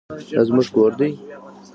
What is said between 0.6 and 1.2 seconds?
کور دی؟